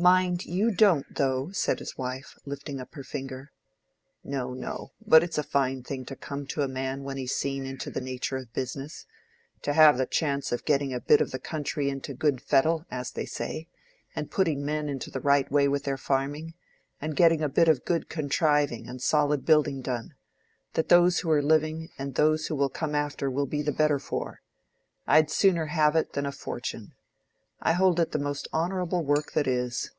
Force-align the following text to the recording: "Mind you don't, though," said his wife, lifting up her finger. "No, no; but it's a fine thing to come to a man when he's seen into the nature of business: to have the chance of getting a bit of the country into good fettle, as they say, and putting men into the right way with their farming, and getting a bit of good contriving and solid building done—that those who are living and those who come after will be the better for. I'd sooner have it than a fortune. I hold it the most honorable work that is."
"Mind 0.00 0.46
you 0.46 0.70
don't, 0.70 1.16
though," 1.16 1.50
said 1.50 1.80
his 1.80 1.98
wife, 1.98 2.38
lifting 2.44 2.78
up 2.80 2.94
her 2.94 3.02
finger. 3.02 3.50
"No, 4.22 4.54
no; 4.54 4.92
but 5.04 5.24
it's 5.24 5.38
a 5.38 5.42
fine 5.42 5.82
thing 5.82 6.04
to 6.04 6.14
come 6.14 6.46
to 6.46 6.62
a 6.62 6.68
man 6.68 7.02
when 7.02 7.16
he's 7.16 7.34
seen 7.34 7.66
into 7.66 7.90
the 7.90 8.00
nature 8.00 8.36
of 8.36 8.52
business: 8.52 9.06
to 9.62 9.72
have 9.72 9.98
the 9.98 10.06
chance 10.06 10.52
of 10.52 10.64
getting 10.64 10.94
a 10.94 11.00
bit 11.00 11.20
of 11.20 11.32
the 11.32 11.40
country 11.40 11.88
into 11.90 12.14
good 12.14 12.40
fettle, 12.40 12.84
as 12.92 13.10
they 13.10 13.26
say, 13.26 13.66
and 14.14 14.30
putting 14.30 14.64
men 14.64 14.88
into 14.88 15.10
the 15.10 15.18
right 15.20 15.50
way 15.50 15.66
with 15.66 15.82
their 15.82 15.98
farming, 15.98 16.54
and 17.00 17.16
getting 17.16 17.42
a 17.42 17.48
bit 17.48 17.66
of 17.66 17.84
good 17.84 18.08
contriving 18.08 18.86
and 18.88 19.02
solid 19.02 19.44
building 19.44 19.82
done—that 19.82 20.88
those 20.88 21.18
who 21.18 21.30
are 21.32 21.42
living 21.42 21.88
and 21.98 22.14
those 22.14 22.46
who 22.46 22.68
come 22.68 22.94
after 22.94 23.28
will 23.28 23.46
be 23.46 23.62
the 23.62 23.72
better 23.72 23.98
for. 23.98 24.42
I'd 25.08 25.28
sooner 25.28 25.66
have 25.66 25.96
it 25.96 26.12
than 26.12 26.24
a 26.24 26.30
fortune. 26.30 26.92
I 27.60 27.72
hold 27.72 27.98
it 27.98 28.12
the 28.12 28.20
most 28.20 28.46
honorable 28.52 29.02
work 29.04 29.32
that 29.32 29.48
is." 29.48 29.90